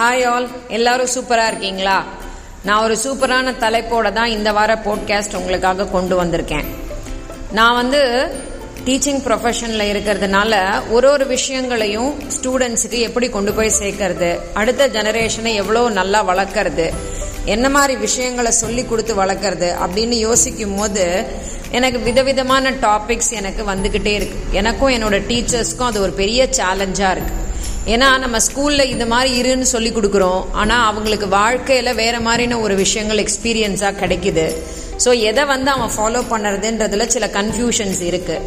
[0.00, 2.04] Hi all எல்லாரும் சூப்பரா இருக்கீங்களா?
[2.64, 6.64] நான் ஒரு சூப்பரான தலைப்போட தான் இந்த வார போட்காஸ்ட் உங்களுக்காக கொண்டு வந்திருக்கேன்.
[7.52, 8.00] நான் வந்து
[8.84, 16.34] டீச்சிங் ப்ரொஃபஷனில் இருக்கிறதுனால ஒரு ஒரு விஷயங்களையும் ஸ்டூடெண்ட்ஸுக்கு எப்படி கொண்டு போய் சேர்க்கறது அடுத்த ஜெனரேஷனை எவ்வளோ நல்லா
[16.34, 16.92] வளர்க்கறது
[17.44, 21.26] என்ன மாதிரி விஷயங்களை சொல்லி கொடுத்து வளர்க்கறது அப்படின்னு யோசிக்கும் போது
[21.70, 24.38] எனக்கு விதவிதமான டாபிக்ஸ் எனக்கு வந்துக்கிட்டே இருக்கு.
[24.52, 27.49] எனக்கும் என்னோட டீச்சர்ஸ்க்கும் அது ஒரு பெரிய சேலஞ்சாக இருக்குது
[27.86, 30.44] ஏன்னா நம்ம ஸ்கூல்ல இந்த மாதிரி இருன்னு சொல்லி கொடுக்குறோம்.
[30.52, 34.56] ஆனா அவங்களுக்கு வாழ்க்கையில வேற மாதிரின ஒரு விஷயங்கள் எக்ஸ்பீரியன்ஸா கிடைக்குது.
[35.04, 38.40] ஸோ எதை வந்து அவன் ஃபாலோ பண்ணுறதுன்றதுல சில கன்ஃபியூஷன்ஸ் இருக்கு.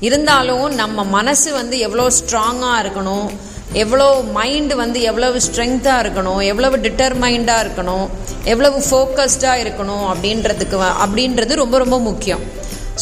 [0.00, 3.28] இருந்தாலும் நம்ம மனசு வந்து எவ்வளோ ஸ்ட்ராங்காக இருக்கணும்
[3.72, 8.08] எவ்வளோ மைண்டு வந்து எவ்வளவு ஸ்ட்ரென்த்தாக இருக்கணும் எவ்வளவு டிட்டர்மைண்டாக இருக்கணும்
[8.44, 12.40] எவ்வளவு ஃபோக்கஸ்டாக இருக்கணும் அப்படின்றதுக்கு வ- அப்படின்றது ரொம்ப ரொம்ப முக்கியம்.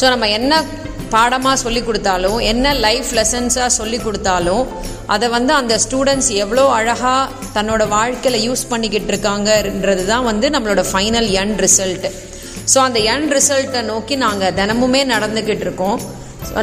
[0.01, 0.63] ஸோ நம்ம என்ன
[1.15, 4.63] பாடமாக சொல்லி கொடுத்தாலும் என்ன லைஃப் லெசன்ஸாக சொல்லி கொடுத்தாலும்
[5.15, 11.29] அதை வந்து அந்த ஸ்டூடெண்ட்ஸ் எவ்வளோ அழகாக தன்னோட வாழ்க்கையில் யூஸ் பண்ணிக்கிட்டு இருக்காங்கன்றது தான் வந்து நம்மளோட ஃபைனல்
[11.41, 12.07] என் ரிசல்ட்
[12.71, 15.99] ஸோ அந்த எண் ரிசல்ட்டை நோக்கி நாங்கள் தினமுமே நடந்துக்கிட்டு இருக்கோம்.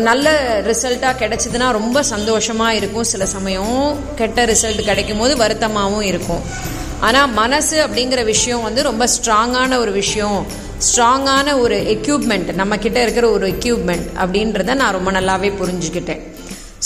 [0.08, 0.27] நல்ல
[0.69, 3.06] ரிசல்ட்டாக கிடைச்சதுன்னா ரொம்ப சந்தோஷமாக இருக்கும்.
[3.12, 3.78] சில சமயம்
[4.19, 6.42] கெட்ட ரிசல்ட் கிடைக்கும் போது வருத்தமாகவும் இருக்கும்.
[7.06, 10.38] ஆனால் மனசு அப்படிங்கிற விஷயம் வந்து ரொம்ப ஸ்ட்ராங்கான ஒரு விஷயம்.
[10.83, 16.22] ஸ்ட்ராங்கான ஒரு எக்யூப்மெண்ட் நம்ம கிட்ட இருக்கிற ஒரு எக்யூப்மெண்ட் அப்படின்றத நான் ரொம்ப நல்லாவே புரிஞ்சுக்கிட்டேன்.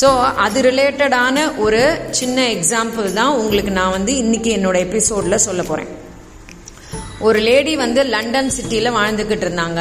[0.01, 0.09] ஸோ
[0.45, 1.81] அது ரிலேட்டடான ஒரு
[2.11, 5.91] சின்ன எக்ஸாம்பிள் தான் உங்களுக்கு நான் வந்து இன்னைக்கு என்னோட எபிசோடில் சொல்ல போகிறேன்
[7.21, 9.81] ஒரு லேடி வந்து லண்டன் சிட்டியில் வாழ்ந்துக்கிட்டு இருந்தாங்க.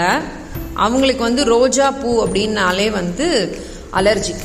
[0.74, 3.28] அவங்களுக்கு வந்து ரோஜா பூ அப்படின்னாலே வந்து
[4.00, 4.36] அலர்ஜி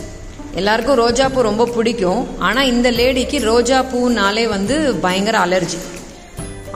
[0.54, 2.38] எல்லாருக்கும் ரோஜா பூ ரொம்ப பிடிக்கும்.
[2.38, 5.78] ஆனால் இந்த லேடிக்கு ரோஜா பூனாலே வந்து பயங்கர அலர்ஜி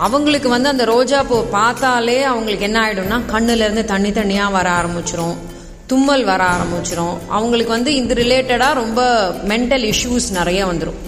[0.05, 5.37] அவங்களுக்கு வந்து அந்த ரோஜா பூ பார்த்தாலே அவங்களுக்கு என்ன ஆயிடும்னா கண்ணுல இருந்து தண்ணி தண்ணியா வர ஆரம்பிச்சிரும்.
[5.87, 7.17] தும்மல் வர ஆரம்பிச்சிரும்.
[7.29, 9.01] அவங்களுக்கு வந்து இது ரிலேட்டடா ரொம்ப
[9.49, 11.01] மென்டல் இஷ்யூஸ் நிறைய வந்துடும்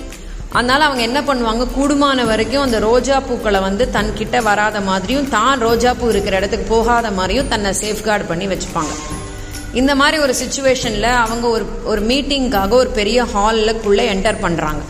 [0.53, 5.95] அதனால அவங்க என்ன பண்ணுவாங்க கூடுமான வரைக்கும் அந்த ரோஜா பூக்களை வந்து தன்கிட்ட வராத மாதிரியும் தான் ரோஜா
[5.95, 8.95] பூ இருக்கிற இடத்துக்கு போகாத மாதிரியும் தன்னை சேஃப்கார்டு பண்ணி வச்சுப்பாங்க.
[9.73, 14.81] இந்த மாதிரி ஒரு சுச்சுவேஷன்ல அவங்க ஒரு ஒரு மீட்டிங்காக ஒரு பெரிய ஹாலுக்குள்ளே என்டர் பண்றாங்க.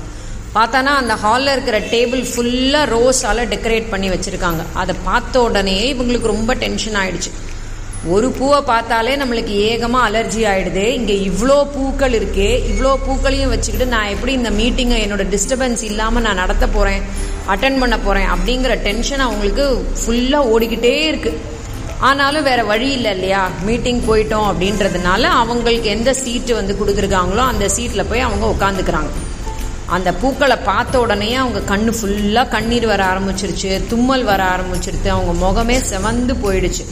[0.55, 4.63] பார்த்தானா அந்த ஹாலில் இருக்கிற டேபிள் ஃபுல்லாக ரோஸால் டெக்கரேட் பண்ணி வச்சுருக்காங்க.
[4.75, 7.31] அதை பார்த்த உடனே இவங்களுக்கு ரொம்ப டென்ஷன் ஆயிடுச்சு.
[8.15, 10.85] ஒரு பூவை பார்த்தாலே நம்மளுக்கு ஏகமாக அலர்ஜி ஆயிடுது.
[10.99, 16.43] இங்கே இவ்வளோ பூக்கள் இருக்கே இவ்வளோ பூக்களையும் வச்சுக்கிட்டு நான் எப்படி இந்த மீட்டிங்கை என்னோட டிஸ்டர்பன்ஸ் இல்லாமல் நான்
[16.43, 17.03] நடத்த போகிறேன்
[17.55, 19.67] அட்டன் பண்ண போகிறேன் அப்படிங்கிற டென்ஷன் அவங்களுக்கு
[20.01, 21.41] ஃபுல்லாக ஓடிக்கிட்டே இருக்குது
[22.09, 23.41] ஆனாலும் வேற வழி இல்லை இல்லையா?
[23.69, 29.11] மீட்டிங் போயிட்டோம் அப்படின்றதுனால அவங்களுக்கு எந்த சீட்டு வந்து கொடுத்துருக்காங்களோ அந்த சீட்டில் போய் அவங்க உட்காந்துக்கிறாங்க
[29.88, 35.76] அந்த பூக்களை பார்த்த உடனே அவங்க கண்ணு ஃபுல்லா கண்ணீர் வர ஆரம்பிச்சிருச்சு தும்மல் வர ஆரம்பிச்சிருச்சு அவங்க முகமே
[35.91, 36.84] செவந்து போயிடுச்சு.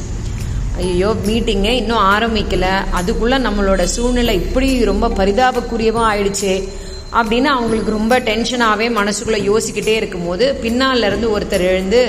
[0.79, 2.67] ஐயோ மீட்டிங்கே இன்னும் ஆரம்பிக்கல
[2.99, 6.55] அதுக்குள்ள நம்மளோட சூழ்நிலை இப்படி ரொம்ப பரிதாபக்குரியவா ஆயிடுச்சே
[7.13, 12.01] அப்படின்னு அவங்களுக்கு ரொம்ப டென்ஷனாகவே மனசுக்குள்ளே யோசிக்கிட்டே இருக்கும்போது பின்னால இருந்து ஒருத்தர் எழுந்து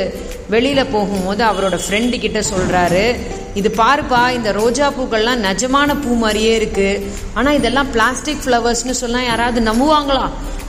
[0.50, 3.06] வெளியில் போகும்போது அவரோட ஃப்ரெண்டு கிட்ட சொல்கிறாரு
[3.54, 7.02] இது பாருப்பா இந்த ரோஜா பூக்கள்லாம் நிஜமான பூ மாதிரியே இருக்குது
[7.34, 10.26] ஆனால் இதெல்லாம் பிளாஸ்டிக் ஃப்ளவர்ஸ்னு சொன்னால் யாராவது நம்புவாங்களா?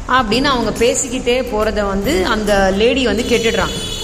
[0.09, 3.97] அப்படின்னு அவங்க பேசிக்கிட்டே போகிறத வந்து அந்த லேடி வந்து கேட்டுடுறாங்க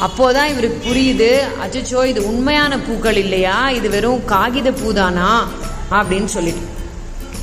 [0.00, 3.70] அப்போதான் இவருக்கு புரியுது அச்சச்சோ இது உண்மையான பூக்கள் இல்லையா?
[3.70, 5.40] இது வெறும் காகித பூதானா?
[5.90, 6.60] அப்படின்னு சொல்லிட்டு.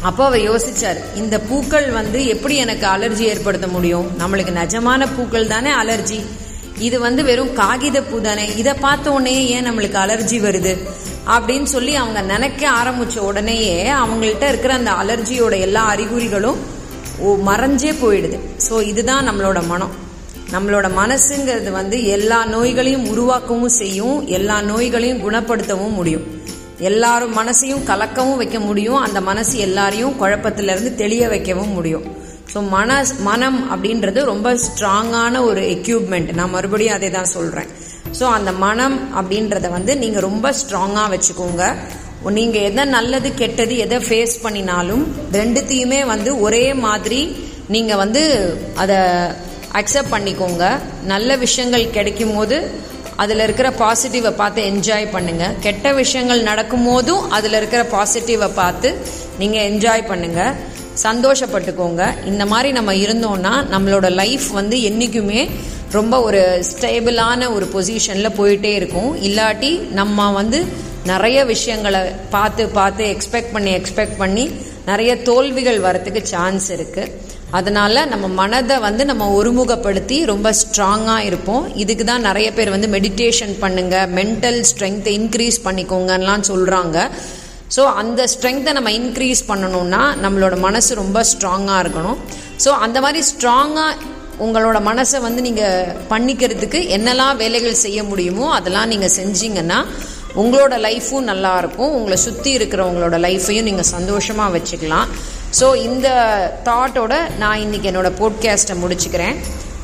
[0.02, 4.08] அப்போ அவர் யோசிச்சார் இந்த பூக்கள் வந்து எப்படி எனக்கு அலர்ஜி ஏற்படுத்த முடியும்?
[4.20, 6.26] நம்மளுக்கு நிஜமான பூக்கள் தானே அலர்ஜி
[6.80, 8.56] இது வந்து வெறும் காகித பூ தானே.
[8.56, 10.78] இதை பார்த்த உடனே ஏன் நம்மளுக்கு அலர்ஜி வருது?
[11.28, 16.78] அப்படின்னு சொல்லி அவங்க நினைக்க ஆரம்பிச்ச உடனேயே அவங்கள்ட்ட இருக்கிற அந்த அலர்ஜியோட எல்லா அறிகுறிகளும்
[17.26, 18.38] ஓ மறைஞ்சே போயிடுது.
[18.68, 19.94] ஸோ இதுதான் நம்மளோட மனம்.
[20.54, 26.26] நம்மளோட மனசுங்கிறது வந்து எல்லா நோய்களையும் உருவாக்கவும் செய்யும் எல்லா நோய்களையும் குணப்படுத்தவும் முடியும்.
[26.90, 32.08] எல்லாரும் மனசையும் கலக்கவும் வைக்க முடியும் அந்த மனசு எல்லாரையும் குழப்பத்திலிருந்து தெளிய வைக்கவும் முடியும்.
[32.54, 32.92] ஸோ மன
[33.28, 37.70] மனம் அப்படின்றது ரொம்ப ஸ்ட்ராங்கான ஒரு எக்யூப்மெண்ட் நான் மறுபடியும் அதை தான் சொல்கிறேன்
[38.20, 41.64] ஸோ அந்த மனம் அப்படின்றத வந்து நீங்கள் ரொம்ப ஸ்ட்ராங்காக வச்சுக்கோங்க.
[42.38, 47.36] நீங்க எதை நல்லது கெட்டது எதை ஃபேஸ் பண்ணினாலும் ரெண்டுத்தையுமே வந்து ஒரே மாதிரி
[47.68, 48.22] நீங்க வந்து
[48.76, 48.98] அதை
[49.80, 50.66] அக்செப்ட் பண்ணிக்கோங்க.
[51.04, 52.58] நல்ல விஷயங்கள் கிடைக்கும் போது
[53.16, 55.54] அதில் இருக்கிற பாசிட்டிவை பார்த்து என்ஜாய் பண்ணுங்க.
[55.60, 58.96] கெட்ட விஷயங்கள் நடக்கும் போதும் அதில் இருக்கிற பாசிட்டிவை பார்த்து
[59.38, 60.54] நீங்கள் என்ஜாய் பண்ணுங்க.
[61.04, 62.26] சந்தோஷப்பட்டுக்கோங்க.
[62.26, 65.50] இந்த மாதிரி நம்ம இருந்தோம்னா நம்மளோட லைஃப் வந்து என்றைக்குமே
[65.92, 69.12] ரொம்ப ஒரு ஸ்டேபிளான ஒரு பொசிஷனில் போயிட்டே இருக்கும்.
[69.24, 72.02] இல்லாட்டி நம்ம வந்து நிறைய விஷயங்களை
[72.36, 74.46] பார்த்து பார்த்து எக்ஸ்பெக்ட் பண்ணி எக்ஸ்பெக்ட் பண்ணி
[74.90, 77.04] நிறைய தோல்விகள் வரத்துக்கு சான்ஸ் இருக்கு.
[77.58, 81.64] அதனால நம்ம மனதை வந்து நம்ம ஒருமுகப்படுத்தி ரொம்ப ஸ்ட்ராங்காக இருப்போம்.
[81.84, 86.98] இதுக்கு தான் நிறைய பேர் வந்து மெடிடேஷன் பண்ணுங்க மென்டல் ஸ்ட்ரென்த்தை இன்க்ரீஸ் பண்ணிக்கோங்கலாம் சொல்றாங்க.
[87.76, 92.20] ஸோ அந்த ஸ்ட்ரென்த்தை நம்ம இன்க்ரீஸ் பண்ணணும்னா நம்மளோட மனசு ரொம்ப ஸ்ட்ராங்காக இருக்கணும்.
[92.64, 94.16] ஸோ அந்த மாதிரி ஸ்ட்ராங்காக
[94.46, 99.80] உங்களோட மனசை வந்து நீங்கள் பண்ணிக்கிறதுக்கு என்னெல்லாம் வேலைகள் செய்ய முடியுமோ அதெல்லாம் நீங்கள் செஞ்சீங்கன்னா
[100.36, 101.92] உங்களோட லைஃப்பும் நல்லா இருக்கும்.
[101.92, 105.08] உங்களை சுற்றி இருக்கிறவங்களோட லைஃப்பையும் நீங்கள் சந்தோஷமாக வச்சுக்கலாம்.
[105.60, 106.08] ஸோ இந்த
[106.64, 109.36] தாட்டோட நான் இன்னைக்கு என்னோட போட்காஸ்ட்டை முடிச்சுக்கிறேன்.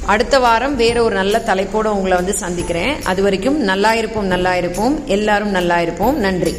[0.06, 3.04] அடுத்த வாரம் வேற ஒரு நல்ல தலைப்போடு உங்களை வந்து சந்திக்கிறேன்.
[3.04, 5.06] அது வரைக்கும் நல்லா இருப்போம் நல்லா இருப்போம்.
[5.06, 6.20] எல்லாரும் நல்லா இருப்போம்.
[6.20, 6.56] நன்றி.